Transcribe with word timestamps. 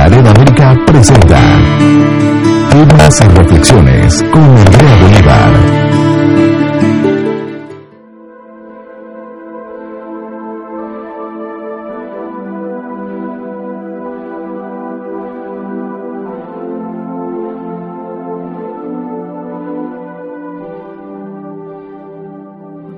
Claret 0.00 0.26
América 0.26 0.74
presenta 0.86 1.38
Temas 2.70 3.20
y 3.20 3.28
Reflexiones 3.36 4.24
con 4.32 4.42
Andrea 4.42 4.96
Bolívar. 5.02 5.52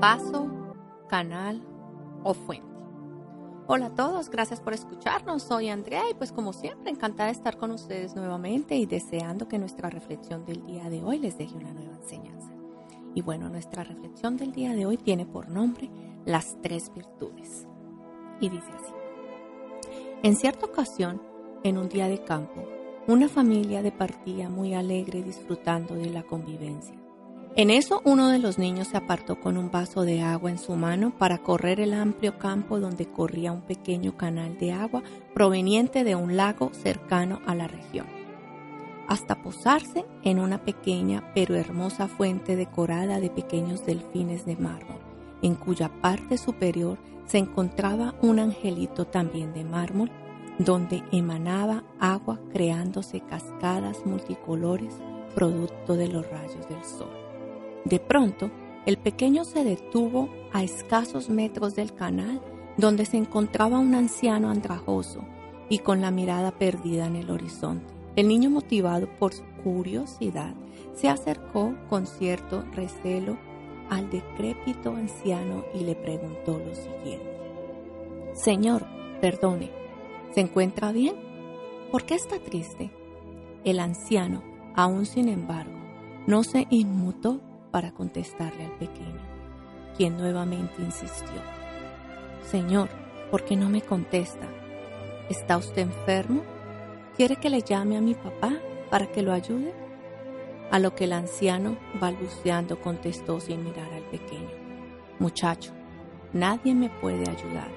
vaso, 0.01 0.49
canal 1.09 1.63
o 2.23 2.33
fuente. 2.33 2.73
Hola 3.67 3.87
a 3.87 3.91
todos, 3.91 4.12
gracias 4.31 4.61
por 4.61 4.75
escucharnos. 4.75 5.43
Soy 5.43 5.69
Andrea 5.69 6.03
y 6.11 6.15
pues 6.15 6.33
como 6.33 6.53
siempre 6.53 6.91
encantada 6.91 7.27
de 7.27 7.33
estar 7.35 7.57
con 7.57 7.71
ustedes 7.71 8.15
nuevamente 8.15 8.77
y 8.77 8.87
deseando 8.87 9.49
que 9.49 9.59
nuestra 9.59 9.91
reflexión 9.91 10.45
del 10.45 10.65
día 10.67 10.89
de 10.91 11.03
hoy 11.03 11.19
les 11.19 11.39
deje 11.39 11.57
una 11.57 11.73
nueva 11.73 11.97
enseñanza. 11.97 12.53
Y 13.15 13.23
bueno, 13.23 13.49
nuestra 13.49 13.85
reflexión 13.85 14.37
del 14.37 14.53
día 14.53 14.75
de 14.75 14.87
hoy 14.87 14.97
tiene 14.97 15.27
por 15.27 15.49
nombre 15.49 15.91
las 16.25 16.57
tres 16.63 16.93
virtudes. 16.95 17.67
Y 18.41 18.49
dice 18.49 18.71
así. 18.73 18.93
En 20.23 20.37
cierta 20.37 20.67
ocasión, 20.67 21.21
en 21.65 21.79
un 21.79 21.89
día 21.89 22.09
de 22.09 22.23
campo, 22.23 22.65
una 23.09 23.29
familia 23.29 23.83
departía 23.83 24.49
muy 24.49 24.75
alegre 24.75 25.23
disfrutando 25.23 25.95
de 25.95 26.11
la 26.11 26.23
convivencia. 26.23 27.02
En 27.55 27.69
eso 27.69 28.01
uno 28.07 28.31
de 28.31 28.39
los 28.39 28.59
niños 28.59 28.89
se 28.89 28.97
apartó 28.97 29.39
con 29.39 29.59
un 29.59 29.71
vaso 29.71 30.05
de 30.05 30.23
agua 30.23 30.51
en 30.51 30.59
su 30.59 30.75
mano 30.75 31.13
para 31.19 31.37
correr 31.37 31.81
el 31.81 31.93
amplio 31.93 32.39
campo 32.39 32.81
donde 32.81 33.05
corría 33.05 33.53
un 33.53 33.61
pequeño 33.61 34.17
canal 34.17 34.57
de 34.57 34.73
agua 34.73 35.03
proveniente 35.35 36.03
de 36.03 36.15
un 36.15 36.39
lago 36.39 36.71
cercano 36.73 37.43
a 37.45 37.55
la 37.55 37.69
región, 37.69 38.07
hasta 39.07 39.43
posarse 39.43 40.07
en 40.23 40.39
una 40.39 40.65
pequeña 40.65 41.31
pero 41.35 41.55
hermosa 41.55 42.09
fuente 42.09 42.57
decorada 42.57 43.21
de 43.21 43.29
pequeños 43.29 43.85
delfines 43.85 44.47
de 44.47 44.57
mármol, 44.57 45.01
en 45.43 45.55
cuya 45.55 45.91
parte 46.01 46.39
superior 46.39 46.97
se 47.27 47.37
encontraba 47.37 48.15
un 48.23 48.39
angelito 48.39 49.05
también 49.05 49.53
de 49.53 49.65
mármol, 49.65 50.11
donde 50.59 51.03
emanaba 51.13 51.85
agua 52.01 52.41
creándose 52.51 53.21
cascadas 53.21 54.07
multicolores 54.07 54.95
producto 55.35 55.97
de 55.97 56.09
los 56.09 56.27
rayos 56.31 56.67
del 56.67 56.83
sol. 56.85 57.22
De 57.85 57.99
pronto, 57.99 58.51
el 58.87 58.97
pequeño 58.97 59.45
se 59.45 59.65
detuvo 59.65 60.29
a 60.53 60.63
escasos 60.63 61.29
metros 61.29 61.75
del 61.75 61.95
canal 61.95 62.41
donde 62.77 63.05
se 63.07 63.17
encontraba 63.17 63.79
un 63.79 63.95
anciano 63.95 64.51
andrajoso 64.51 65.25
y 65.69 65.79
con 65.79 66.01
la 66.01 66.11
mirada 66.11 66.53
perdida 66.53 67.07
en 67.07 67.17
el 67.17 67.31
horizonte. 67.31 67.93
El 68.17 68.29
niño, 68.29 68.51
motivado 68.51 69.09
por 69.19 69.33
su 69.33 69.45
curiosidad, 69.65 70.55
se 70.95 71.09
acercó 71.09 71.75
con 71.89 72.07
cierto 72.07 72.65
recelo 72.75 73.37
al 73.89 74.11
decrépito 74.11 74.91
anciano 74.91 75.65
y 75.75 75.81
le 75.81 75.95
preguntó 75.95 76.59
lo 76.59 76.75
siguiente. 76.75 77.33
Señor, 78.35 78.87
perdone, 79.21 79.71
¿se 80.35 80.41
encuentra 80.41 80.93
bien? 80.93 81.15
¿Por 81.91 82.05
qué 82.05 82.15
está 82.15 82.39
triste? 82.39 82.91
El 83.65 83.81
anciano, 83.81 84.43
aún 84.75 85.07
sin 85.07 85.29
embargo, 85.29 85.79
no 86.27 86.43
se 86.43 86.67
inmutó 86.71 87.41
para 87.73 87.91
contestarle 87.91 88.67
al 88.67 88.73
pequeño, 88.73 89.21
quien 89.97 90.17
nuevamente 90.17 90.81
insistió. 90.81 91.41
Señor, 92.49 92.89
¿por 93.31 93.45
qué 93.45 93.57
no 93.57 93.69
me 93.69 93.81
contesta? 93.81 94.47
¿Está 95.29 95.57
usted 95.57 95.83
enfermo? 95.83 96.43
¿Quiere 97.17 97.37
que 97.37 97.51
le 97.51 97.63
llame 97.63 97.97
a 97.97 98.01
mi 98.01 98.15
papá 98.15 98.53
para 98.91 99.07
que 99.11 99.23
lo 99.23 99.33
ayude? 99.33 99.75
A 100.71 100.79
lo 100.79 100.95
que 100.95 101.05
el 101.05 101.13
anciano, 101.13 101.77
balbuceando, 102.01 102.81
contestó 102.81 103.41
sin 103.41 103.65
mirar 103.65 103.93
al 103.93 104.05
pequeño. 104.05 104.51
Muchacho, 105.19 105.73
nadie 106.33 106.75
me 106.75 106.91
puede 106.91 107.29
ayudar. 107.29 107.69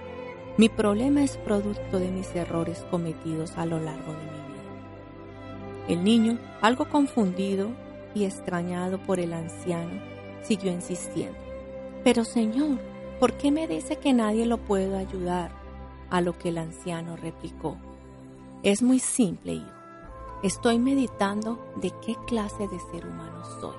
Mi 0.57 0.69
problema 0.69 1.23
es 1.23 1.37
producto 1.37 1.99
de 1.99 2.11
mis 2.11 2.33
errores 2.35 2.85
cometidos 2.91 3.57
a 3.57 3.65
lo 3.65 3.79
largo 3.79 4.13
de 4.13 4.19
mi 4.19 4.23
vida. 4.25 5.85
El 5.89 6.03
niño, 6.03 6.37
algo 6.61 6.89
confundido 6.89 7.69
y 8.15 8.25
extrañado 8.25 8.97
por 8.97 9.19
el 9.19 9.33
anciano, 9.33 10.01
siguió 10.41 10.71
insistiendo. 10.71 11.37
Pero 12.03 12.23
Señor, 12.23 12.79
¿por 13.19 13.33
qué 13.33 13.51
me 13.51 13.67
dice 13.67 13.97
que 13.97 14.13
nadie 14.13 14.45
lo 14.45 14.57
puede 14.57 14.97
ayudar? 14.97 15.51
A 16.09 16.21
lo 16.21 16.37
que 16.37 16.49
el 16.49 16.57
anciano 16.57 17.15
replicó. 17.15 17.77
Es 18.63 18.81
muy 18.81 18.99
simple, 18.99 19.53
hijo. 19.53 19.69
Estoy 20.43 20.79
meditando 20.79 21.59
de 21.77 21.91
qué 22.05 22.15
clase 22.27 22.67
de 22.67 22.79
ser 22.91 23.05
humano 23.05 23.43
soy. 23.59 23.75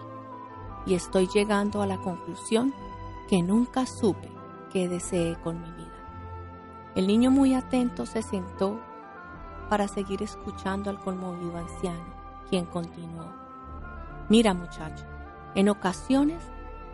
Y 0.86 0.94
estoy 0.94 1.28
llegando 1.32 1.82
a 1.82 1.86
la 1.86 1.98
conclusión 1.98 2.74
que 3.28 3.42
nunca 3.42 3.86
supe 3.86 4.28
qué 4.72 4.88
deseé 4.88 5.36
con 5.42 5.60
mi 5.60 5.70
vida. 5.72 6.92
El 6.94 7.06
niño 7.06 7.30
muy 7.30 7.54
atento 7.54 8.06
se 8.06 8.22
sentó 8.22 8.80
para 9.68 9.88
seguir 9.88 10.22
escuchando 10.22 10.90
al 10.90 11.00
conmovido 11.00 11.56
anciano, 11.56 12.06
quien 12.48 12.66
continuó. 12.66 13.45
Mira 14.28 14.54
muchacho, 14.54 15.04
en 15.54 15.68
ocasiones 15.68 16.42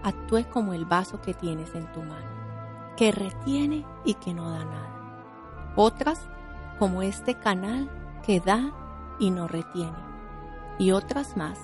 actúe 0.02 0.44
como 0.50 0.74
el 0.74 0.84
vaso 0.84 1.20
que 1.20 1.32
tienes 1.32 1.74
en 1.74 1.90
tu 1.92 2.02
mano, 2.02 2.94
que 2.96 3.10
retiene 3.10 3.86
y 4.04 4.14
que 4.14 4.34
no 4.34 4.50
da 4.50 4.64
nada. 4.64 5.72
Otras 5.76 6.20
como 6.78 7.02
este 7.02 7.34
canal 7.34 7.90
que 8.24 8.40
da 8.40 8.72
y 9.18 9.30
no 9.30 9.48
retiene. 9.48 9.96
Y 10.78 10.90
otras 10.92 11.36
más 11.36 11.58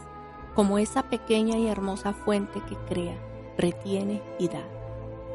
como 0.55 0.79
esa 0.79 1.05
pequeña 1.05 1.57
y 1.59 1.69
hermosa 1.69 2.13
fuente 2.13 2.61
que 2.69 2.77
crea, 2.89 3.17
retiene 3.57 4.23
y 4.39 4.49
da. 4.49 4.65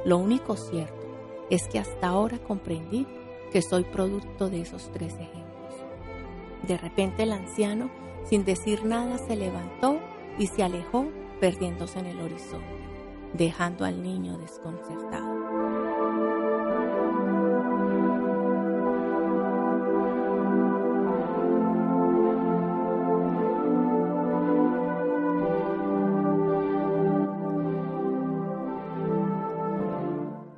Lo 0.03 0.17
único 0.17 0.55
cierto 0.55 1.05
es 1.49 1.67
que 1.67 1.79
hasta 1.79 2.07
ahora 2.07 2.39
comprendí 2.39 3.07
que 3.51 3.61
soy 3.61 3.83
producto 3.83 4.49
de 4.49 4.61
esos 4.61 4.91
tres 4.91 5.13
ejemplos. 5.13 5.75
De 6.67 6.77
repente 6.77 7.23
el 7.23 7.31
anciano, 7.31 7.89
sin 8.25 8.43
decir 8.43 8.83
nada, 8.83 9.17
se 9.17 9.35
levantó 9.35 9.99
y 10.37 10.47
se 10.47 10.63
alejó 10.63 11.05
perdiéndose 11.39 11.99
en 11.99 12.07
el 12.07 12.21
horizonte, 12.21 12.65
dejando 13.33 13.85
al 13.85 14.01
niño 14.01 14.37
desconcertado. 14.37 15.33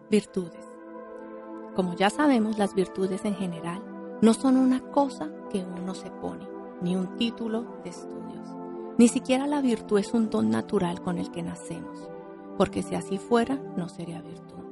Virtudes. 0.10 0.66
Como 1.76 1.94
ya 1.96 2.10
sabemos, 2.10 2.58
las 2.58 2.74
virtudes 2.74 3.26
en 3.26 3.36
general 3.36 3.84
no 4.22 4.34
son 4.34 4.56
una 4.56 4.80
cosa 4.80 5.30
que 5.50 5.66
uno 5.66 5.94
se 5.94 6.10
pone, 6.10 6.48
ni 6.82 6.96
un 6.96 7.18
título 7.18 7.66
de 7.84 7.90
estudios. 7.90 8.65
Ni 8.98 9.10
siquiera 9.10 9.46
la 9.46 9.60
virtud 9.62 10.00
es 10.00 10.14
un 10.14 10.30
don 10.30 10.50
natural 10.50 11.02
con 11.02 11.18
el 11.18 11.30
que 11.30 11.44
nacemos, 11.44 12.10
porque 12.58 12.82
si 12.82 12.96
así 12.96 13.18
fuera, 13.18 13.60
no 13.76 13.90
sería 13.90 14.22
virtud. 14.22 14.64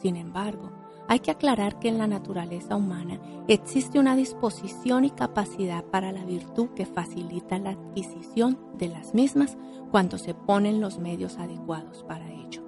Sin 0.00 0.16
embargo, 0.16 0.70
hay 1.08 1.20
que 1.20 1.30
aclarar 1.30 1.78
que 1.78 1.88
en 1.88 1.98
la 1.98 2.06
naturaleza 2.06 2.74
humana 2.74 3.20
existe 3.48 3.98
una 3.98 4.16
disposición 4.16 5.04
y 5.04 5.10
capacidad 5.10 5.84
para 5.84 6.10
la 6.10 6.24
virtud 6.24 6.70
que 6.70 6.86
facilita 6.86 7.58
la 7.58 7.70
adquisición 7.70 8.58
de 8.78 8.88
las 8.88 9.14
mismas 9.14 9.56
cuando 9.90 10.18
se 10.18 10.34
ponen 10.34 10.80
los 10.80 10.98
medios 10.98 11.38
adecuados 11.38 12.02
para 12.04 12.28
ello. 12.32 12.62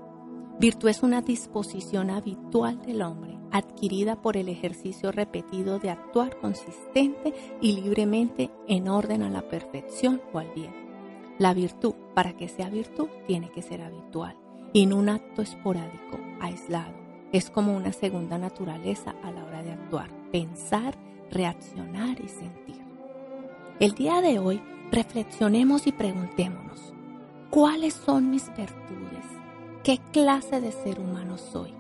Virtud 0.61 0.89
es 0.89 1.03
una 1.03 1.23
disposición 1.23 2.11
habitual 2.11 2.83
del 2.83 3.03
hombre, 3.03 3.39
adquirida 3.51 4.21
por 4.21 4.37
el 4.37 4.49
ejercicio 4.49 5.11
repetido 5.11 5.79
de 5.79 5.91
actuar 5.91 6.39
consistente 6.39 7.33
y 7.61 7.73
libremente 7.73 8.51
en 8.67 8.89
orden 8.89 9.23
a 9.23 9.31
la 9.31 9.49
perfección 9.49 10.21
o 10.33 10.39
al 10.39 10.51
bien. 10.55 10.88
La 11.39 11.55
virtud, 11.55 11.95
para 12.15 12.33
que 12.37 12.49
sea 12.49 12.69
virtud, 12.69 13.09
tiene 13.29 13.49
que 13.51 13.63
ser 13.63 13.83
habitual 13.83 14.37
y 14.73 14.87
no 14.87 14.97
un 14.97 15.09
acto 15.09 15.41
esporádico, 15.41 16.19
aislado, 16.41 16.93
es 17.33 17.49
como 17.49 17.77
una 17.77 17.93
segunda 17.93 18.39
naturaleza 18.39 19.15
a 19.23 19.31
la 19.31 19.45
hora 19.45 19.63
de 19.63 19.73
actuar, 19.73 20.11
pensar, 20.33 20.97
reaccionar 21.31 22.21
y 22.21 22.29
sentir. 22.29 22.83
El 23.79 23.93
día 23.93 24.21
de 24.21 24.41
hoy 24.41 24.61
reflexionemos 24.91 25.87
y 25.87 25.93
preguntémonos, 25.93 26.93
¿cuáles 27.51 27.95
son 27.95 28.31
mis 28.31 28.49
virtudes? 28.57 29.25
¿Qué 29.85 30.01
clase 30.13 30.61
de 30.61 30.73
ser 30.73 30.99
humano 30.99 31.39
soy? 31.39 31.73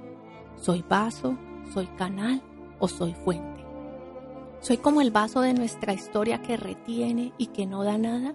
¿Soy 0.56 0.84
vaso? 0.88 1.36
¿Soy 1.74 1.86
canal? 1.98 2.40
¿O 2.78 2.86
soy 2.86 3.12
fuente? 3.12 3.64
¿Soy 4.60 4.76
como 4.76 5.00
el 5.00 5.10
vaso 5.10 5.40
de 5.40 5.54
nuestra 5.54 5.92
historia 5.92 6.42
que 6.42 6.56
retiene 6.56 7.32
y 7.38 7.46
que 7.46 7.66
no 7.66 7.82
da 7.82 7.98
nada? 7.98 8.34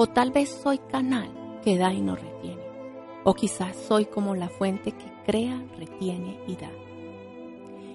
¿O 0.00 0.06
tal 0.06 0.30
vez 0.30 0.48
soy 0.62 0.78
canal 0.78 1.28
que 1.64 1.76
da 1.76 1.92
y 1.92 2.00
no 2.00 2.14
retiene? 2.14 2.62
¿O 3.24 3.34
quizás 3.34 3.74
soy 3.76 4.04
como 4.06 4.36
la 4.36 4.48
fuente 4.48 4.92
que 4.92 5.12
crea, 5.26 5.60
retiene 5.76 6.38
y 6.46 6.54
da? 6.54 6.70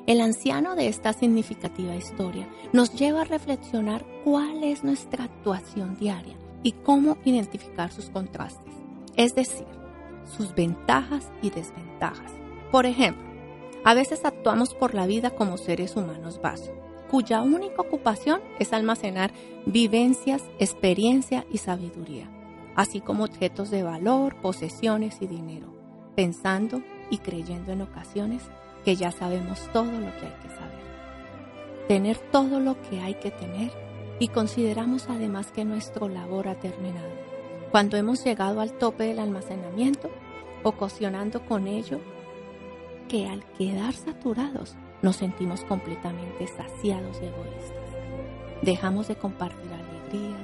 El 0.05 0.19
anciano 0.19 0.75
de 0.75 0.89
esta 0.89 1.13
significativa 1.13 1.95
historia 1.95 2.49
nos 2.73 2.93
lleva 2.93 3.21
a 3.21 3.23
reflexionar 3.23 4.05
cuál 4.25 4.65
es 4.65 4.83
nuestra 4.83 5.23
actuación 5.23 5.95
diaria 5.95 6.35
y 6.61 6.73
cómo 6.73 7.17
identificar 7.23 7.89
sus 7.93 8.09
contrastes, 8.09 8.73
es 9.15 9.33
decir, 9.33 9.67
sus 10.25 10.53
ventajas 10.53 11.31
y 11.41 11.51
desventajas. 11.51 12.33
Por 12.69 12.85
ejemplo, 12.85 13.23
a 13.85 13.93
veces 13.93 14.25
actuamos 14.25 14.73
por 14.73 14.93
la 14.93 15.07
vida 15.07 15.29
como 15.29 15.55
seres 15.55 15.95
humanos 15.95 16.41
vaso, 16.41 16.73
cuya 17.13 17.43
única 17.43 17.79
ocupación 17.79 18.41
es 18.57 18.73
almacenar 18.73 19.31
vivencias, 19.67 20.43
experiencia 20.57 21.45
y 21.51 21.59
sabiduría, 21.59 22.27
así 22.73 23.01
como 23.01 23.23
objetos 23.23 23.69
de 23.69 23.83
valor, 23.83 24.35
posesiones 24.41 25.21
y 25.21 25.27
dinero, 25.27 25.67
pensando 26.15 26.81
y 27.11 27.19
creyendo 27.19 27.71
en 27.71 27.83
ocasiones 27.83 28.41
que 28.83 28.95
ya 28.95 29.11
sabemos 29.11 29.69
todo 29.71 29.91
lo 29.91 30.11
que 30.17 30.25
hay 30.25 30.35
que 30.41 30.49
saber. 30.49 30.83
Tener 31.87 32.17
todo 32.17 32.59
lo 32.59 32.81
que 32.81 32.99
hay 32.99 33.13
que 33.13 33.29
tener 33.29 33.71
y 34.17 34.29
consideramos 34.29 35.07
además 35.07 35.51
que 35.51 35.65
nuestro 35.65 36.09
labor 36.09 36.47
ha 36.47 36.55
terminado. 36.55 37.11
Cuando 37.69 37.95
hemos 37.95 38.23
llegado 38.23 38.59
al 38.59 38.73
tope 38.73 39.03
del 39.03 39.19
almacenamiento, 39.19 40.09
ocasionando 40.63 41.45
con 41.45 41.67
ello 41.67 41.99
que 43.07 43.27
al 43.27 43.45
quedar 43.55 43.93
saturados 43.93 44.75
nos 45.03 45.17
sentimos 45.17 45.61
completamente 45.65 46.47
saciados 46.47 47.19
y 47.21 47.25
egoístas. 47.25 47.83
Dejamos 48.63 49.07
de 49.07 49.15
compartir 49.15 49.71
alegría, 49.71 50.37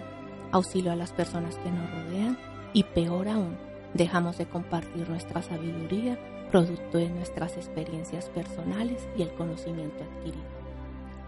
auxilio 0.52 0.92
a 0.92 0.96
las 0.96 1.12
personas 1.12 1.56
que 1.56 1.72
nos 1.72 1.90
rodean 1.90 2.38
y 2.74 2.84
peor 2.84 3.28
aún, 3.28 3.58
dejamos 3.96 4.38
de 4.38 4.46
compartir 4.46 5.10
nuestra 5.10 5.42
sabiduría 5.42 6.20
producto 6.50 6.98
de 6.98 7.10
nuestras 7.10 7.58
experiencias 7.58 8.26
personales 8.30 9.08
y 9.16 9.22
el 9.22 9.34
conocimiento 9.34 10.04
adquirido. 10.04 10.44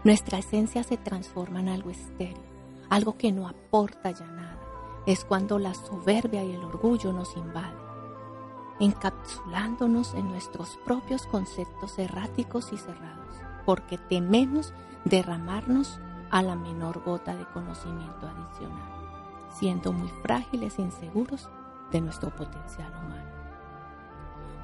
Nuestra 0.04 0.38
esencia 0.38 0.82
se 0.82 0.96
transforma 0.96 1.60
en 1.60 1.68
algo 1.68 1.90
estéril, 1.90 2.42
algo 2.90 3.16
que 3.16 3.32
no 3.32 3.48
aporta 3.48 4.10
ya 4.10 4.26
nada. 4.26 4.58
Es 5.06 5.24
cuando 5.24 5.58
la 5.58 5.74
soberbia 5.74 6.44
y 6.44 6.52
el 6.52 6.64
orgullo 6.64 7.12
nos 7.12 7.36
invaden, 7.36 7.78
encapsulándonos 8.80 10.14
en 10.14 10.28
nuestros 10.28 10.78
propios 10.84 11.26
conceptos 11.26 11.98
erráticos 11.98 12.72
y 12.72 12.76
cerrados, 12.76 13.21
porque 13.64 13.98
tememos 13.98 14.72
derramarnos 15.04 16.00
a 16.30 16.42
la 16.42 16.56
menor 16.56 17.02
gota 17.04 17.36
de 17.36 17.44
conocimiento 17.46 18.26
adicional, 18.26 18.88
siendo 19.50 19.92
muy 19.92 20.08
frágiles 20.22 20.78
e 20.78 20.82
inseguros 20.82 21.48
de 21.90 22.00
nuestro 22.00 22.30
potencial 22.30 22.90
humano. 22.90 23.30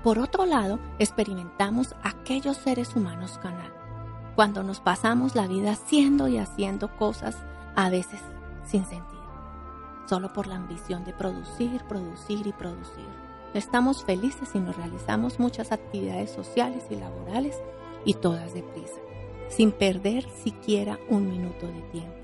Por 0.02 0.18
otro 0.18 0.46
lado, 0.46 0.78
experimentamos 0.98 1.94
aquellos 2.02 2.56
seres 2.56 2.96
humanos 2.96 3.38
canal, 3.42 3.72
cuando 4.34 4.62
nos 4.62 4.80
pasamos 4.80 5.34
la 5.34 5.46
vida 5.46 5.72
haciendo 5.72 6.28
y 6.28 6.38
haciendo 6.38 6.88
cosas 6.96 7.36
a 7.74 7.90
veces 7.90 8.20
sin 8.64 8.84
sentido, 8.84 9.18
solo 10.06 10.32
por 10.32 10.46
la 10.46 10.56
ambición 10.56 11.04
de 11.04 11.12
producir, 11.12 11.82
producir 11.84 12.46
y 12.46 12.52
producir. 12.52 13.06
Estamos 13.54 14.04
felices 14.04 14.50
si 14.50 14.60
nos 14.60 14.76
realizamos 14.76 15.40
muchas 15.40 15.72
actividades 15.72 16.30
sociales 16.30 16.84
y 16.90 16.96
laborales 16.96 17.60
y 18.08 18.14
todas 18.14 18.54
deprisa, 18.54 19.00
sin 19.50 19.70
perder 19.70 20.24
siquiera 20.42 20.98
un 21.10 21.28
minuto 21.28 21.66
de 21.66 21.82
tiempo. 21.92 22.16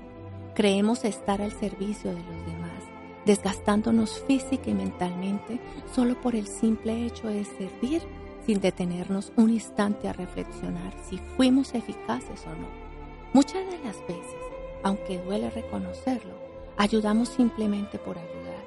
Creemos 0.55 1.05
estar 1.05 1.43
al 1.43 1.51
servicio 1.51 2.09
de 2.09 2.23
los 2.23 2.45
demás 2.47 2.83
desgastándonos 3.23 4.19
física 4.21 4.71
y 4.71 4.73
mentalmente 4.73 5.59
solo 5.93 6.19
por 6.21 6.35
el 6.35 6.47
simple 6.47 7.05
hecho 7.05 7.27
de 7.27 7.45
servir 7.45 8.01
sin 8.47 8.61
detenernos 8.61 9.31
un 9.35 9.51
instante 9.51 10.07
a 10.07 10.13
reflexionar 10.13 10.91
si 11.07 11.19
fuimos 11.37 11.75
eficaces 11.75 12.43
o 12.47 12.49
no. 12.49 12.67
Muchas 13.33 13.63
de 13.69 13.77
las 13.83 13.99
veces, 14.07 14.41
aunque 14.81 15.19
duele 15.19 15.51
reconocerlo, 15.51 16.33
ayudamos 16.77 17.29
simplemente 17.29 17.99
por 17.99 18.17
ayudar, 18.17 18.63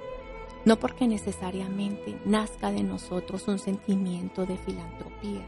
no 0.64 0.78
porque 0.78 1.08
necesariamente 1.08 2.16
nazca 2.24 2.70
de 2.70 2.84
nosotros 2.84 3.48
un 3.48 3.58
sentimiento 3.58 4.46
de 4.46 4.56
filantropía, 4.56 5.44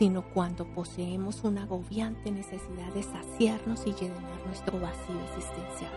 sino 0.00 0.22
cuando 0.32 0.64
poseemos 0.64 1.44
una 1.44 1.64
agobiante 1.64 2.30
necesidad 2.30 2.90
de 2.94 3.02
saciarnos 3.02 3.86
y 3.86 3.92
llenar 3.92 4.46
nuestro 4.46 4.80
vacío 4.80 5.20
existencial 5.28 5.92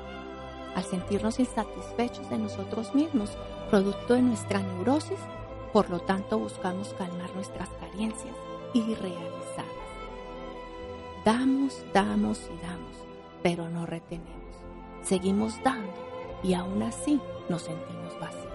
al 0.76 0.84
sentirnos 0.84 1.40
insatisfechos 1.40 2.30
de 2.30 2.38
nosotros 2.38 2.94
mismos, 2.94 3.32
producto 3.70 4.16
de 4.16 4.24
nuestra 4.24 4.60
neurosis, 4.60 5.20
por 5.72 5.90
lo 5.90 6.02
tanto 6.02 6.38
buscamos 6.38 6.94
calmar 6.96 7.34
nuestras 7.34 7.70
carencias 7.80 8.36
irrealizadas. 8.74 9.68
Damos, 11.24 11.82
damos 11.94 12.42
y 12.54 12.66
damos, 12.66 12.96
pero 13.42 13.70
no 13.70 13.86
retenemos. 13.86 14.34
Seguimos 15.04 15.64
dando 15.64 15.94
y 16.44 16.54
aún 16.54 16.84
así 16.84 17.22
nos 17.48 17.62
sentimos 17.62 18.20
vacíos. 18.20 18.52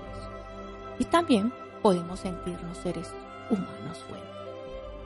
Y 0.98 1.04
también 1.04 1.54
podemos 1.80 2.20
sentirnos 2.20 2.76
seres 2.78 3.14
humanos 3.50 4.04
fuertes, 4.08 4.37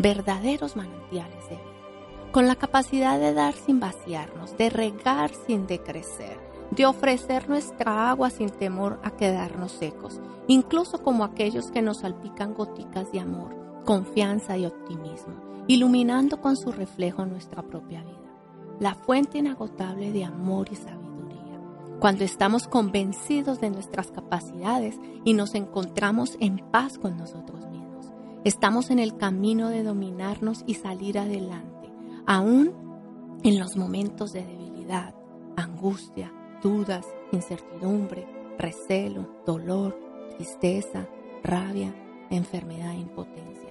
verdaderos 0.03 0.75
manantiales 0.75 1.49
de 1.49 1.57
vida, 1.57 2.33
con 2.33 2.49
la 2.49 2.57
capacidad 2.57 3.21
de 3.21 3.33
dar 3.33 3.55
sin 3.55 3.79
vaciarnos, 3.79 4.57
de 4.57 4.69
regar 4.69 5.31
sin 5.47 5.67
decrecer, 5.69 6.39
de 6.73 6.87
ofrecer 6.87 7.49
nuestra 7.49 8.11
agua 8.11 8.31
sin 8.31 8.51
temor 8.51 8.99
a 9.05 9.13
quedarnos 9.13 9.71
secos, 9.73 10.21
incluso 10.49 11.03
como 11.03 11.23
aquellos 11.23 11.71
que 11.71 11.83
nos 11.83 11.99
salpican 11.99 12.53
goticas 12.53 13.13
de 13.13 13.21
amor, 13.21 13.55
confianza 13.85 14.57
y 14.57 14.67
optimismo, 14.67 15.35
iluminando 15.69 16.41
con 16.41 16.57
su 16.57 16.73
reflejo 16.73 17.25
nuestra 17.25 17.63
propia 17.63 18.03
vida, 18.03 18.19
la 18.81 18.97
fuente 18.97 19.39
inagotable 19.39 20.11
de 20.11 20.25
amor 20.25 20.69
y 20.73 20.75
sabiduría. 20.75 21.61
Cuando 22.01 22.25
estamos 22.25 22.67
convencidos 22.67 23.61
de 23.61 23.71
nuestras 23.71 24.11
capacidades 24.11 24.99
y 25.25 25.35
nos 25.35 25.55
encontramos 25.55 26.37
en 26.41 26.59
paz 26.73 26.99
con 26.99 27.17
nosotros 27.17 27.61
mismos, 27.61 27.72
estamos 28.45 28.91
en 28.91 28.99
el 28.99 29.17
camino 29.17 29.69
de 29.69 29.83
dominarnos 29.83 30.65
y 30.67 30.75
salir 30.75 31.19
adelante, 31.19 31.91
aún 32.27 32.73
en 33.43 33.59
los 33.59 33.77
momentos 33.77 34.33
de 34.33 34.45
debilidad, 34.45 35.15
angustia, 35.57 36.33
dudas, 36.63 37.07
incertidumbre, 37.33 38.27
recelo, 38.59 39.29
dolor, 39.47 39.99
tristeza, 40.37 41.09
rabia, 41.43 41.95
enfermedad 42.31 42.93
e 42.93 42.99
impotencia. 42.99 43.71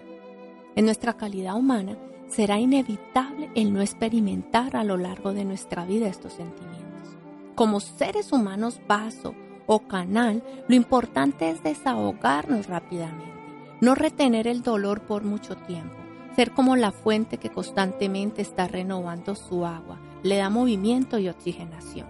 En 0.76 0.86
nuestra 0.86 1.14
calidad 1.14 1.56
humana 1.56 1.98
será 2.28 2.60
inevitable 2.60 3.50
el 3.56 3.74
no 3.74 3.82
experimentar 3.82 4.76
a 4.76 4.84
lo 4.84 4.98
largo 4.98 5.34
de 5.34 5.44
nuestra 5.44 5.86
vida 5.86 6.08
estos 6.08 6.34
sentimientos. 6.34 7.18
Como 7.56 7.82
seres 7.82 8.32
humanos 8.32 8.80
vaso 8.88 9.36
o 9.68 9.80
canal, 9.80 10.44
lo 10.68 10.76
importante 10.76 11.50
es 11.50 11.62
desahogarnos 11.62 12.68
rápidamente, 12.68 13.41
no 13.82 13.96
retener 13.96 14.48
el 14.48 14.62
dolor 14.62 15.02
por 15.02 15.24
mucho 15.24 15.58
tiempo, 15.58 15.96
ser 16.36 16.52
como 16.52 16.76
la 16.76 16.92
fuente 16.92 17.38
que 17.38 17.50
constantemente 17.50 18.42
está 18.42 18.68
renovando 18.68 19.36
su 19.36 19.66
agua, 19.66 20.00
le 20.24 20.38
da 20.38 20.50
movimiento 20.50 21.18
y 21.18 21.28
oxigenación. 21.28 22.08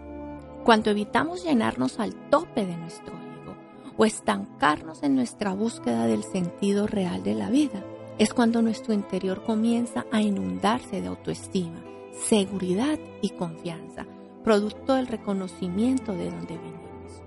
Cuando 0.65 0.91
evitamos 0.91 1.43
llenarnos 1.43 1.99
al 1.99 2.13
tope 2.29 2.65
de 2.65 2.75
nuestro 2.75 3.13
ego 3.13 3.55
o 3.97 4.05
estancarnos 4.05 5.01
en 5.01 5.15
nuestra 5.15 5.53
búsqueda 5.53 6.05
del 6.05 6.23
sentido 6.23 6.87
real 6.87 7.23
de 7.23 7.33
la 7.33 7.49
vida, 7.49 7.83
es 8.19 8.33
cuando 8.33 8.61
nuestro 8.61 8.93
interior 8.93 9.43
comienza 9.43 10.05
a 10.11 10.21
inundarse 10.21 11.01
de 11.01 11.07
autoestima, 11.07 11.81
seguridad 12.27 12.99
y 13.21 13.29
confianza, 13.29 14.05
producto 14.43 14.93
del 14.95 15.07
reconocimiento 15.07 16.13
de 16.13 16.29
dónde 16.29 16.57
venimos. 16.57 17.23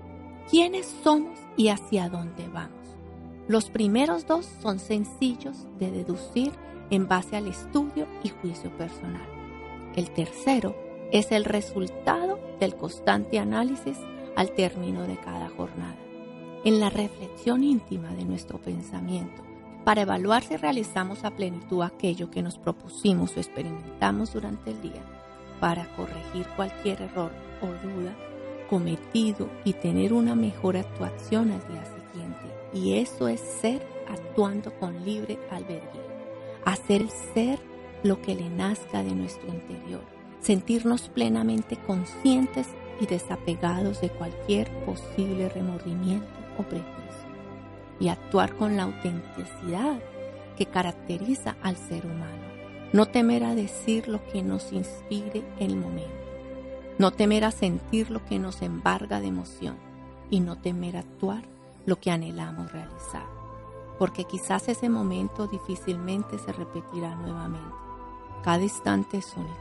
¿Quiénes 0.49 0.85
somos 1.03 1.39
y 1.57 1.69
hacia 1.69 2.09
dónde 2.09 2.47
vamos? 2.47 2.84
Los 3.47 3.69
primeros 3.69 4.25
dos 4.25 4.47
son 4.61 4.79
sencillos 4.79 5.55
de 5.77 5.91
deducir 5.91 6.51
en 6.89 7.07
base 7.07 7.35
al 7.35 7.47
estudio 7.47 8.07
y 8.23 8.29
juicio 8.29 8.75
personal. 8.75 9.27
El 9.95 10.09
tercero 10.09 10.75
es 11.11 11.31
el 11.31 11.45
resultado 11.45 12.39
del 12.59 12.75
constante 12.75 13.37
análisis 13.37 13.97
al 14.35 14.51
término 14.51 15.03
de 15.03 15.17
cada 15.17 15.49
jornada. 15.49 15.95
En 16.63 16.79
la 16.79 16.89
reflexión 16.89 17.63
íntima 17.63 18.09
de 18.15 18.25
nuestro 18.25 18.57
pensamiento, 18.57 19.43
para 19.83 20.01
evaluar 20.01 20.43
si 20.43 20.57
realizamos 20.57 21.23
a 21.23 21.31
plenitud 21.31 21.83
aquello 21.83 22.31
que 22.31 22.41
nos 22.41 22.57
propusimos 22.57 23.37
o 23.37 23.39
experimentamos 23.39 24.33
durante 24.33 24.71
el 24.71 24.81
día, 24.81 25.03
para 25.59 25.85
corregir 25.95 26.47
cualquier 26.55 27.03
error 27.03 27.31
o 27.61 27.67
duda 27.67 28.15
cometido 28.69 29.47
y 29.63 29.73
tener 29.73 30.11
una 30.11 30.35
mejor 30.35 30.75
actuación 30.75 31.51
al 31.51 31.59
día 31.67 31.85
siguiente. 31.85 31.94
Y 32.75 32.95
eso 32.95 33.29
es 33.29 33.39
ser 33.39 33.81
actuando 34.09 34.73
con 34.79 35.05
libre 35.05 35.39
albedrío. 35.49 36.03
Hacer 36.65 37.07
ser 37.33 37.57
lo 38.03 38.21
que 38.21 38.35
le 38.35 38.49
nazca 38.49 39.01
de 39.01 39.15
nuestro 39.15 39.47
interior. 39.47 40.03
Sentirnos 40.41 41.07
plenamente 41.07 41.77
conscientes 41.77 42.67
y 42.99 43.05
desapegados 43.05 44.01
de 44.01 44.09
cualquier 44.09 44.69
posible 44.83 45.47
remordimiento 45.47 46.27
o 46.57 46.63
prejuicio. 46.63 46.91
Y 47.99 48.09
actuar 48.09 48.55
con 48.57 48.75
la 48.75 48.83
autenticidad 48.83 49.97
que 50.57 50.65
caracteriza 50.65 51.55
al 51.61 51.77
ser 51.77 52.05
humano. 52.05 52.43
No 52.91 53.05
temer 53.05 53.45
a 53.45 53.55
decir 53.55 54.09
lo 54.09 54.25
que 54.27 54.43
nos 54.43 54.73
inspire 54.73 55.43
el 55.59 55.77
momento. 55.77 56.11
No 56.97 57.11
temer 57.11 57.45
a 57.45 57.51
sentir 57.51 58.11
lo 58.11 58.23
que 58.25 58.37
nos 58.37 58.61
embarga 58.61 59.21
de 59.21 59.27
emoción. 59.27 59.77
Y 60.29 60.41
no 60.41 60.57
temer 60.57 60.97
a 60.97 60.99
actuar 60.99 61.54
lo 61.85 61.99
que 61.99 62.11
anhelamos 62.11 62.71
realizar. 62.71 63.25
Porque 63.97 64.25
quizás 64.25 64.67
ese 64.67 64.89
momento 64.89 65.47
difícilmente 65.47 66.37
se 66.37 66.51
repetirá 66.51 67.15
nuevamente. 67.15 67.75
Cada 68.43 68.63
instante 68.63 69.17
es 69.17 69.35
único. 69.35 69.55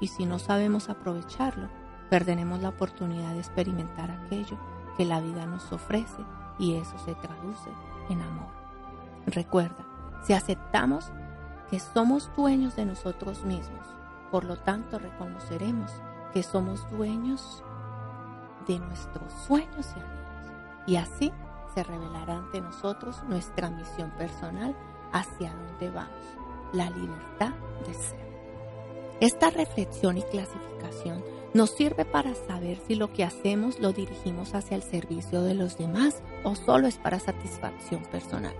Y 0.00 0.08
si 0.08 0.26
no 0.26 0.38
sabemos 0.38 0.88
aprovecharlo, 0.88 1.68
perderemos 2.10 2.60
la 2.60 2.68
oportunidad 2.68 3.32
de 3.32 3.40
experimentar 3.40 4.10
aquello 4.10 4.56
que 4.96 5.04
la 5.04 5.20
vida 5.20 5.46
nos 5.46 5.72
ofrece 5.72 6.24
y 6.58 6.74
eso 6.74 6.98
se 6.98 7.14
traduce 7.14 7.70
en 8.08 8.22
amor. 8.22 8.48
Recuerda, 9.26 9.84
si 10.24 10.32
aceptamos 10.32 11.10
que 11.70 11.80
somos 11.80 12.30
dueños 12.36 12.76
de 12.76 12.86
nosotros 12.86 13.44
mismos, 13.44 13.86
por 14.30 14.44
lo 14.44 14.56
tanto 14.58 14.98
reconoceremos 14.98 15.90
que 16.32 16.42
somos 16.42 16.88
dueños 16.90 17.62
de 18.66 18.78
nuestros 18.78 19.32
sueños 19.46 19.86
y 19.96 20.00
anhelos. 20.00 20.26
Y 20.86 20.96
así 20.96 21.32
se 21.76 21.82
revelará 21.82 22.38
ante 22.38 22.62
nosotros 22.62 23.22
nuestra 23.28 23.68
misión 23.68 24.10
personal 24.12 24.74
hacia 25.12 25.52
dónde 25.52 25.90
vamos, 25.90 26.24
la 26.72 26.88
libertad 26.88 27.52
de 27.86 27.92
ser. 27.92 28.26
Esta 29.20 29.50
reflexión 29.50 30.16
y 30.16 30.22
clasificación 30.22 31.22
nos 31.52 31.70
sirve 31.70 32.06
para 32.06 32.34
saber 32.34 32.78
si 32.86 32.94
lo 32.94 33.12
que 33.12 33.24
hacemos 33.24 33.78
lo 33.78 33.92
dirigimos 33.92 34.54
hacia 34.54 34.74
el 34.74 34.82
servicio 34.82 35.42
de 35.42 35.52
los 35.52 35.76
demás 35.76 36.22
o 36.44 36.54
solo 36.54 36.86
es 36.86 36.96
para 36.96 37.20
satisfacción 37.20 38.02
personal. 38.04 38.54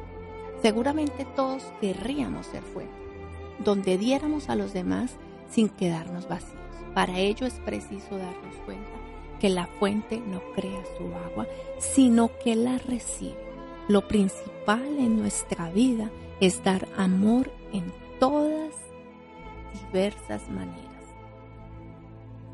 Seguramente 0.61 1.25
todos 1.25 1.62
querríamos 1.80 2.44
ser 2.44 2.62
fuente, 2.62 2.92
donde 3.61 3.96
diéramos 3.96 4.50
a 4.50 4.56
los 4.56 4.75
demás 4.75 5.16
sin 5.49 5.70
quedarnos 5.70 6.28
vacíos. 6.28 6.61
Para 6.94 7.18
ello 7.18 7.46
es 7.46 7.54
preciso 7.61 8.18
darnos 8.18 8.56
cuenta 8.66 9.06
que 9.40 9.50
la 9.50 9.66
fuente 9.66 10.21
no 10.21 10.40
crea 10.55 10.83
su 10.97 11.05
agua, 11.14 11.47
sino 11.78 12.31
que 12.43 12.57
la 12.57 12.78
recibe. 12.78 13.37
Lo 13.88 14.09
principal 14.09 14.85
en 14.99 15.21
nuestra 15.21 15.71
vida 15.71 16.11
es 16.40 16.62
dar 16.64 16.88
amor 16.97 17.50
en 17.73 17.93
todas 18.19 18.75
diversas 19.93 20.49
maneras 20.49 20.87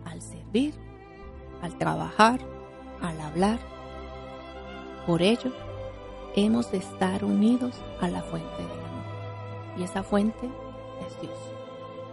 al 0.05 0.21
servir, 0.21 0.75
al 1.63 1.77
trabajar, 1.79 2.41
al 3.01 3.21
hablar. 3.21 3.59
Por 5.07 5.23
ello, 5.23 5.53
hemos 6.37 6.71
de 6.71 6.79
estar 6.79 7.25
unidos 7.25 7.75
a 8.01 8.09
la 8.09 8.23
fuente 8.23 8.63
del 8.63 8.71
amor. 8.71 9.79
Y 9.79 9.83
esa 9.85 10.03
fuente 10.03 10.49
es 11.07 11.21
Dios, 11.21 11.39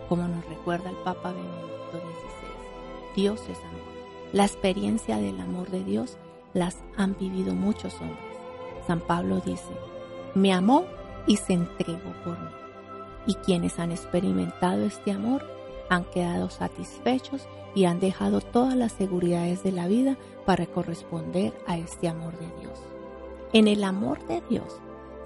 como 0.07 0.27
nos 0.27 0.45
recuerda 0.45 0.89
el 0.89 0.95
Papa 0.97 1.33
Benedicto 1.33 1.97
XVI. 1.97 3.15
Dios 3.15 3.41
es 3.49 3.59
amor. 3.59 3.88
La 4.31 4.45
experiencia 4.45 5.17
del 5.17 5.39
amor 5.39 5.71
de 5.71 5.83
Dios 5.83 6.17
las 6.53 6.83
han 6.97 7.17
vivido 7.17 7.55
muchos 7.55 7.95
hombres. 7.95 8.19
San 8.85 8.99
Pablo 8.99 9.41
dice, 9.43 9.71
me 10.35 10.53
amó 10.53 10.85
y 11.25 11.37
se 11.37 11.53
entregó 11.53 12.13
por 12.23 12.39
mí. 12.39 12.49
Y 13.25 13.33
quienes 13.35 13.79
han 13.79 13.91
experimentado 13.91 14.85
este 14.85 15.11
amor 15.11 15.43
han 15.89 16.05
quedado 16.05 16.49
satisfechos 16.49 17.47
y 17.73 17.85
han 17.85 17.99
dejado 17.99 18.41
todas 18.41 18.75
las 18.75 18.91
seguridades 18.91 19.63
de 19.63 19.71
la 19.71 19.87
vida 19.87 20.17
para 20.45 20.67
corresponder 20.67 21.53
a 21.65 21.77
este 21.77 22.07
amor 22.07 22.37
de 22.37 22.47
Dios. 22.59 22.79
En 23.51 23.67
el 23.67 23.83
amor 23.83 24.25
de 24.27 24.41
Dios 24.47 24.79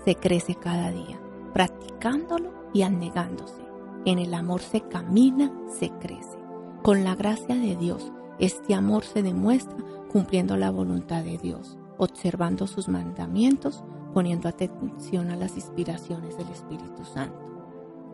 se 0.05 0.15
crece 0.15 0.55
cada 0.55 0.91
día, 0.91 1.19
practicándolo 1.53 2.51
y 2.73 2.83
anegándose. 2.83 3.61
En 4.05 4.19
el 4.19 4.33
amor 4.33 4.61
se 4.61 4.81
camina, 4.81 5.51
se 5.67 5.89
crece. 5.89 6.37
Con 6.81 7.03
la 7.03 7.15
gracia 7.15 7.55
de 7.55 7.75
Dios, 7.75 8.11
este 8.39 8.73
amor 8.73 9.03
se 9.03 9.23
demuestra 9.23 9.77
cumpliendo 10.11 10.57
la 10.57 10.71
voluntad 10.71 11.23
de 11.23 11.37
Dios, 11.37 11.77
observando 11.97 12.67
sus 12.67 12.87
mandamientos, 12.87 13.83
poniendo 14.13 14.47
atención 14.47 15.31
a 15.31 15.35
las 15.35 15.55
inspiraciones 15.55 16.37
del 16.37 16.49
Espíritu 16.49 17.03
Santo. 17.05 17.39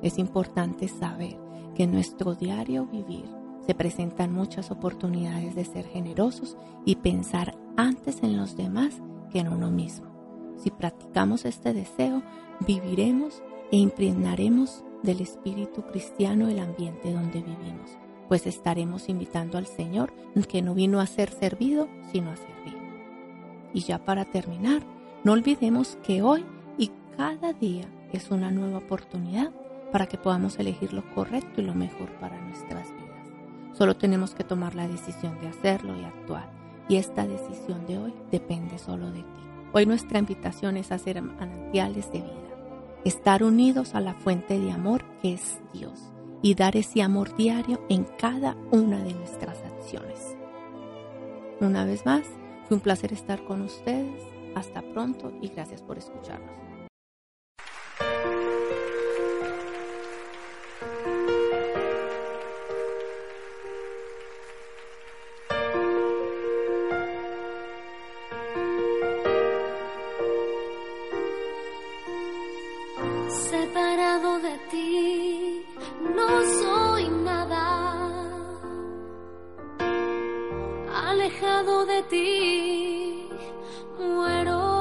Es 0.02 0.18
importante 0.18 0.88
saber 0.88 1.38
que 1.76 1.84
en 1.84 1.92
nuestro 1.92 2.36
diario 2.36 2.86
vivir 2.86 3.26
se 3.66 3.76
presentan 3.76 4.34
muchas 4.34 4.72
oportunidades 4.72 5.56
de 5.56 5.66
ser 5.66 5.86
generosos 5.86 6.58
y 6.86 6.96
pensar 6.96 7.58
antes 7.78 8.24
en 8.24 8.38
los 8.38 8.56
demás 8.58 9.02
que 9.30 9.40
en 9.40 9.50
uno 9.50 9.70
mismo. 9.70 10.08
Si 10.58 10.72
practicamos 10.72 11.46
este 11.46 11.74
deseo, 11.74 12.24
viviremos 12.66 13.44
e 13.72 13.78
impregnaremos 13.78 14.84
del 15.04 15.22
espíritu 15.22 15.84
cristiano 15.84 16.48
el 16.48 16.60
ambiente 16.60 17.14
donde 17.14 17.42
vivimos, 17.42 17.92
pues 18.30 18.48
estaremos 18.48 19.10
invitando 19.10 19.58
al 19.58 19.66
Señor 19.66 20.14
que 20.48 20.62
no 20.62 20.74
vino 20.74 21.00
a 21.00 21.08
ser 21.08 21.32
servido, 21.32 21.90
sino 22.12 22.32
a 22.32 22.38
servir. 22.38 22.78
Y 23.74 23.82
ya 23.82 24.00
para 24.00 24.26
terminar, 24.26 24.84
no 25.24 25.34
olvidemos 25.34 25.98
que 26.04 26.22
hoy 26.22 26.46
y 26.78 26.92
cada 27.18 27.54
día 27.54 27.86
es 28.14 28.32
una 28.32 28.52
nueva 28.52 28.78
oportunidad 28.78 29.52
para 29.92 30.08
que 30.08 30.18
podamos 30.18 30.58
elegir 30.60 30.94
lo 30.94 31.04
correcto 31.14 31.62
y 31.62 31.66
lo 31.66 31.74
mejor 31.74 32.10
para 32.20 32.40
nuestras 32.40 32.88
vidas. 32.94 33.78
Solo 33.78 33.96
tenemos 33.96 34.34
que 34.34 34.44
tomar 34.44 34.76
la 34.76 34.88
decisión 34.88 35.40
de 35.42 35.48
hacerlo 35.48 36.00
y 36.00 36.04
actuar. 36.04 36.50
Y 36.88 36.96
esta 36.96 37.28
decisión 37.28 37.86
de 37.86 37.98
hoy 37.98 38.14
depende 38.32 38.78
solo 38.80 39.12
de 39.12 39.20
ti. 39.20 39.42
Hoy 39.74 39.86
nuestra 39.86 40.20
invitación 40.20 40.78
es 40.78 40.92
hacer 40.92 41.22
manantiales 41.22 42.12
de 42.12 42.22
vida, 42.22 42.56
estar 43.06 43.44
unidos 43.44 43.94
a 43.94 44.02
la 44.02 44.16
fuente 44.16 44.60
de 44.60 44.72
amor 44.72 45.04
que 45.22 45.34
es 45.34 45.60
Dios 45.74 46.12
y 46.42 46.56
dar 46.56 46.78
ese 46.78 47.02
amor 47.02 47.36
diario 47.36 47.86
en 47.90 48.06
cada 48.18 48.56
una 48.72 49.04
de 49.04 49.14
nuestras 49.14 49.58
acciones. 49.64 50.36
Una 51.60 51.84
vez 51.86 52.06
más, 52.06 52.24
fue 52.68 52.78
un 52.78 52.82
placer 52.82 53.12
estar 53.12 53.44
con 53.44 53.62
ustedes. 53.62 54.24
Hasta 54.56 54.82
pronto 54.82 55.32
y 55.42 55.50
gracias 55.50 55.82
por 55.82 55.98
escucharnos. 55.98 56.50
Separado 73.30 74.40
de 74.40 74.58
ti 74.72 75.29
no 76.16 76.28
soy 76.62 77.10
nada, 77.10 77.66
alejado 81.08 81.86
de 81.86 82.04
ti, 82.04 83.30
muero. 83.98 84.80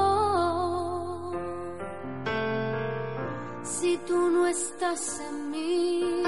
Si 3.63 3.97
tú 4.07 4.29
no 4.29 4.47
estás 4.47 5.21
en 5.21 5.51
mí, 5.51 6.23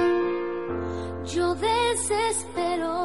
yo 1.26 1.56
desespero, 1.56 2.96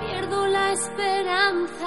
pierdo 0.00 0.46
la 0.46 0.72
esperanza. 0.72 1.79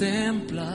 contemplar. 0.00 0.72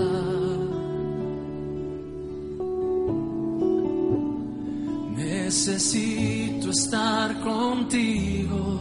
Necesito 5.17 6.69
estar 6.69 7.33
contigo. 7.41 8.74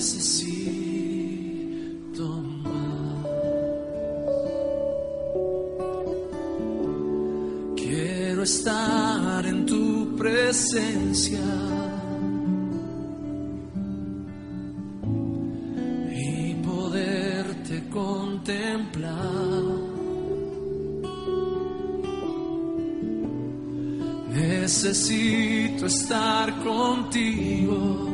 necesito 0.00 0.32
más. 2.64 3.26
Quiero 7.76 8.42
estar 8.42 9.44
en 9.44 9.66
tu 9.66 10.16
presencia. 10.16 11.38
y 16.12 16.54
poderte 16.54 17.88
contemplar 17.90 19.62
necesito 24.32 25.86
estar 25.86 26.62
contigo 26.62 28.09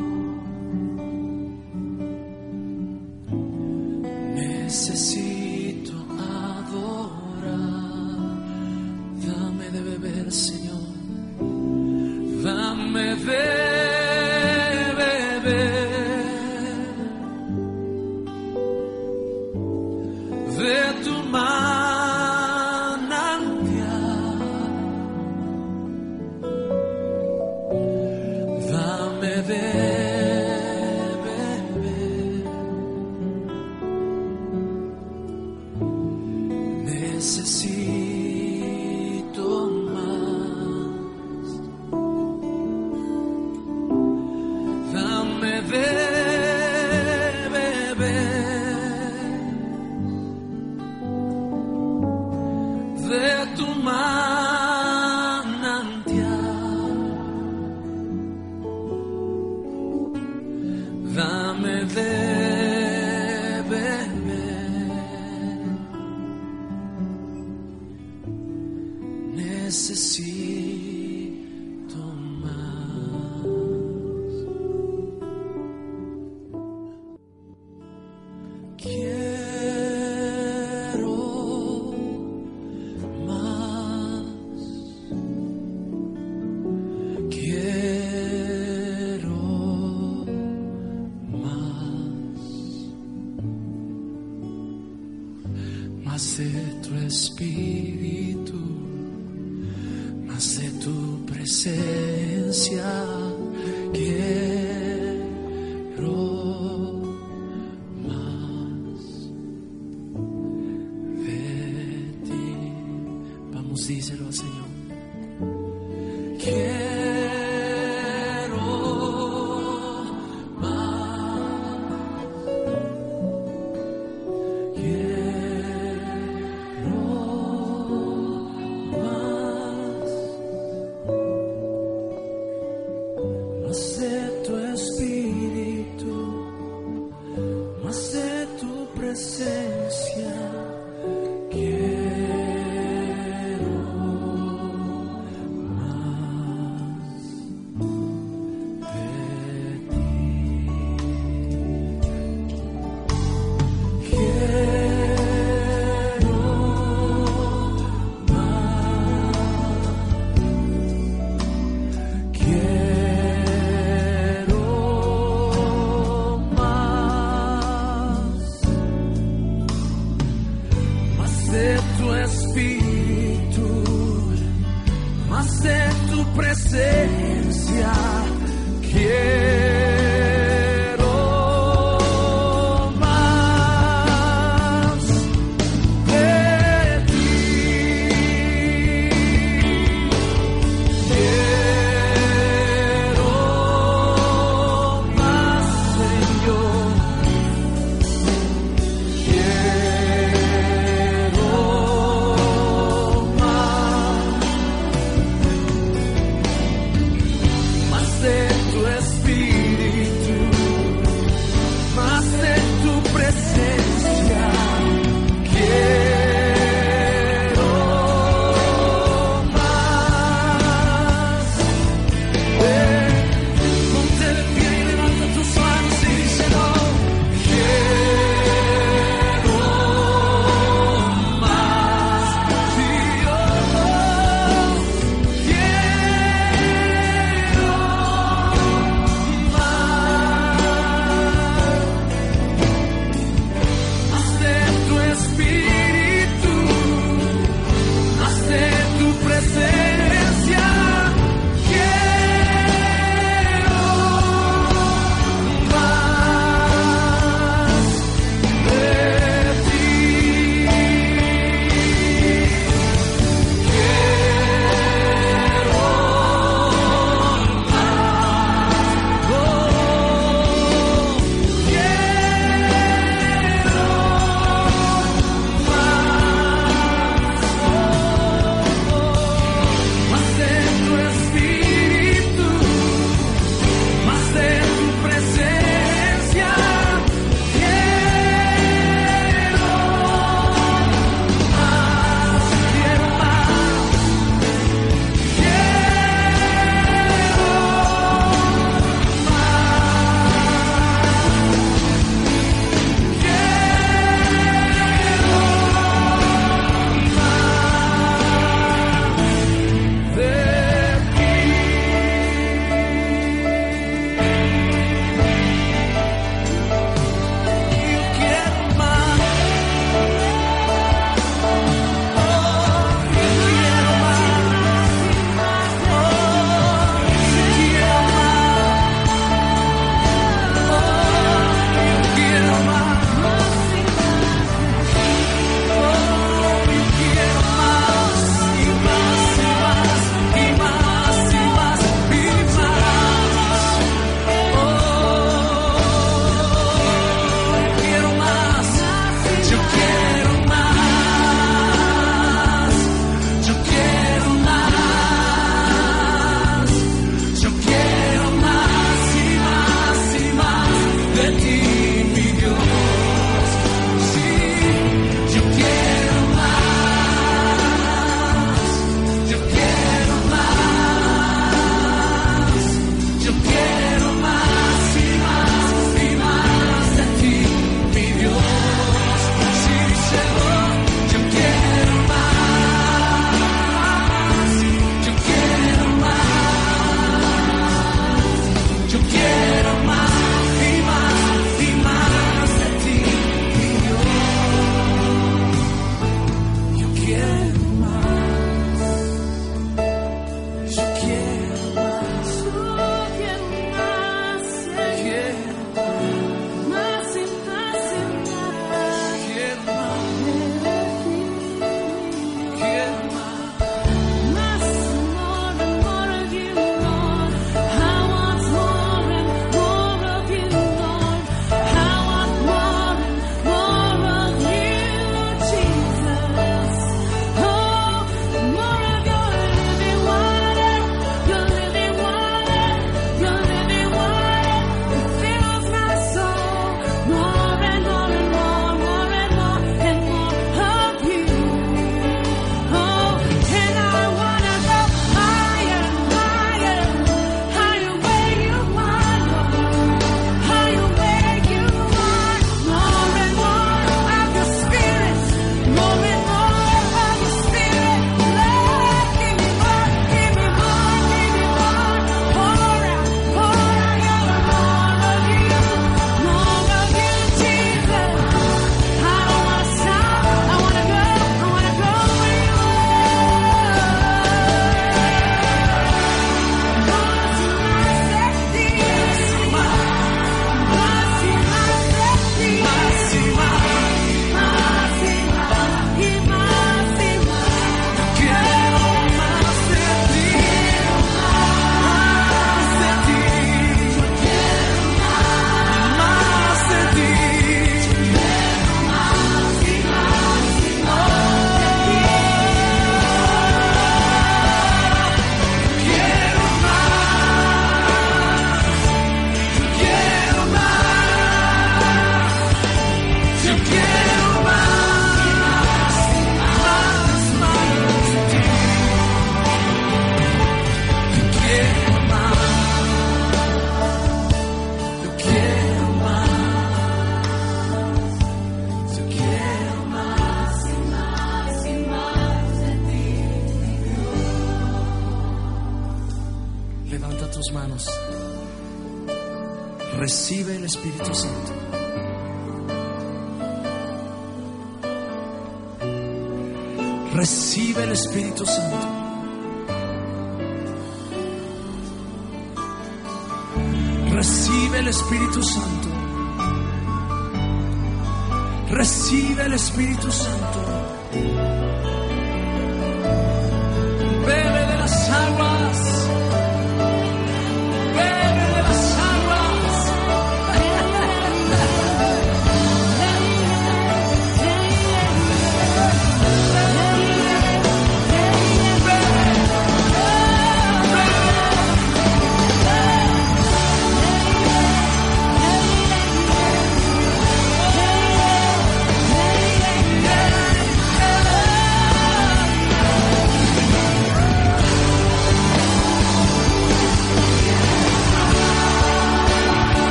heaven. 45.68 45.95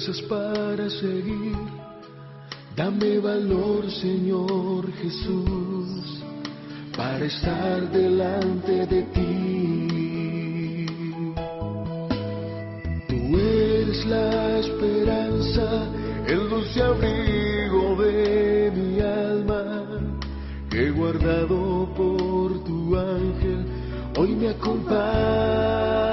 Fuerzas 0.00 0.22
para 0.22 0.88
seguir. 0.88 1.56
Dame 2.74 3.18
valor, 3.18 3.90
Señor 3.90 4.90
Jesús, 4.94 6.22
para 6.96 7.26
estar 7.26 7.90
delante 7.90 8.86
de 8.86 9.02
ti. 9.02 10.86
Tú 13.08 13.38
eres 13.38 14.06
la 14.06 14.58
esperanza, 14.58 15.88
el 16.26 16.48
dulce 16.48 16.82
abrigo 16.82 18.02
de 18.02 18.72
mi 18.74 19.00
alma, 19.00 19.84
que 20.70 20.90
guardado 20.90 21.88
por 21.94 22.64
tu 22.64 22.96
ángel 22.96 23.66
hoy 24.16 24.34
me 24.34 24.48
acompañas. 24.48 26.09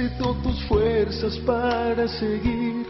necesito 0.00 0.34
tus 0.42 0.62
fuerzas 0.64 1.36
para 1.38 2.08
seguir. 2.08 2.86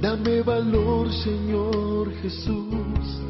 Dame 0.00 0.42
valor, 0.42 1.12
Señor 1.12 2.12
Jesús, 2.22 3.20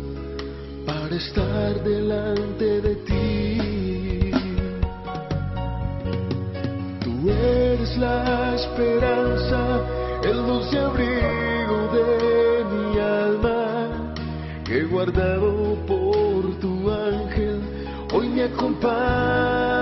para 0.86 1.16
estar 1.16 1.82
delante 1.82 2.80
de 2.80 2.94
ti. 2.96 4.30
Tú 7.02 7.30
eres 7.30 7.96
la 7.96 8.54
esperanza, 8.54 9.80
el 10.22 10.36
dulce 10.46 10.78
abrigo 10.78 11.88
de 11.96 12.64
mi 12.70 12.98
alma, 12.98 14.14
que 14.64 14.84
guardado 14.84 15.74
por 15.86 16.54
tu 16.60 16.90
ángel, 16.90 17.60
hoy 18.12 18.28
me 18.28 18.42
acompaña. 18.44 19.77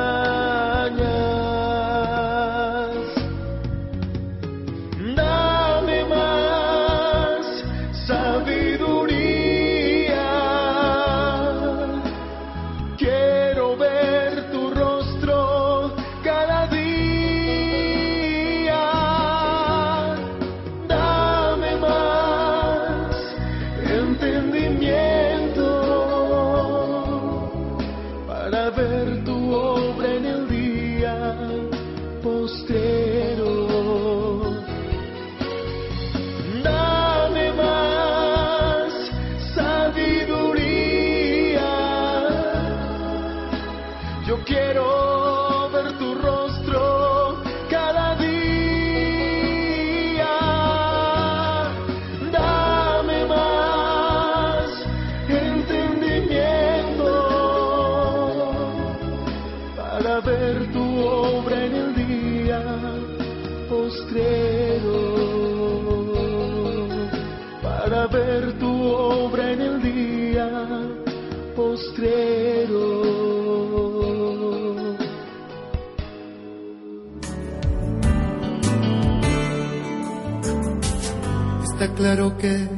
claro 81.97 82.37
que 82.37 82.69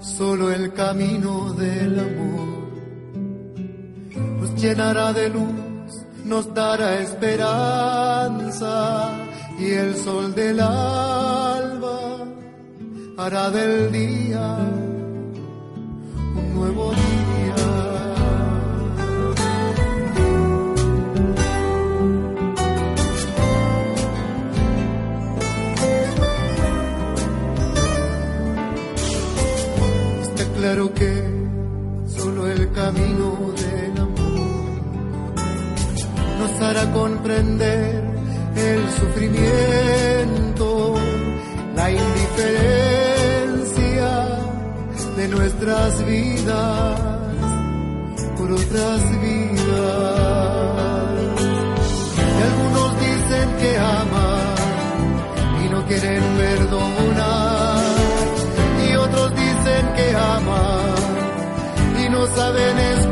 solo 0.00 0.50
el 0.50 0.72
camino 0.72 1.52
del 1.54 1.98
amor 2.00 2.48
nos 4.40 4.54
llenará 4.60 5.12
de 5.12 5.28
luz, 5.28 6.04
nos 6.24 6.52
dará 6.52 6.98
esperanza 7.00 8.02
y 9.58 9.70
el 9.70 9.94
sol 9.94 10.34
del 10.34 10.58
alba 10.60 12.00
hará 13.18 13.50
del 13.50 13.92
día 13.92 14.56
claro 30.60 30.92
que 30.92 31.12
solo 32.06 32.46
el 32.46 32.70
camino 32.72 33.50
del 33.62 33.98
amor 33.98 34.68
nos 36.38 36.52
hará 36.60 36.92
comprender 36.92 38.04
el 38.56 38.90
sufrimiento, 38.90 40.68
la 41.74 41.90
indiferencia 41.90 42.48
de 45.16 45.28
nuestras 45.28 46.04
vidas 46.04 47.00
por 48.36 48.52
otras 48.52 49.00
vidas. 49.22 51.06
Y 52.38 52.40
algunos 52.48 53.00
dicen 53.00 53.48
que 53.60 53.70
aman 53.78 54.56
y 55.64 55.66
no 55.70 55.78
quieren 55.86 56.22
perdón 56.36 56.89
no 62.20 62.26
saben. 62.36 63.09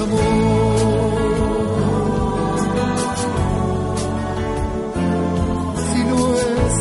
amor. 0.00 0.50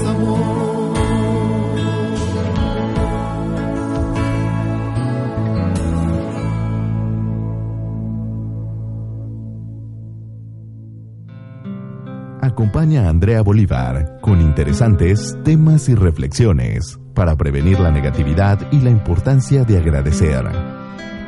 Amor. 0.06 0.60
acompaña 12.42 13.06
a 13.06 13.10
Andrea 13.10 13.42
Bolívar 13.42 14.20
con 14.22 14.42
interesantes 14.42 15.38
temas 15.46 15.88
y 15.88 15.96
reflexiones 15.96 17.00
para 17.14 17.38
prevenir 17.38 17.80
la 17.80 17.90
negatividad 17.90 18.60
y 18.72 18.82
la 18.82 18.90
importancia 18.90 19.64
de 19.64 19.78
agradecer. 19.78 20.79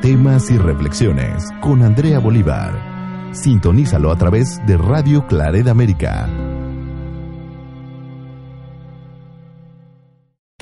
Temas 0.02 0.50
y 0.50 0.58
reflexiones 0.58 1.44
con 1.62 1.84
Andrea 1.84 2.18
Bolívar. 2.18 3.36
Sintonízalo 3.36 4.10
a 4.10 4.16
través 4.16 4.60
de 4.66 4.76
Radio 4.76 5.28
Claret 5.28 5.68
América. 5.68 6.28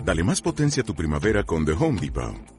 Dale 0.03 0.25
más 0.25 0.41
potencia 0.41 0.83
a 0.83 0.85
tu 0.85 0.93
primavera 0.93 1.45
con 1.45 1.63
The 1.65 1.71
Home 1.71 2.01
Depot. 2.01 2.58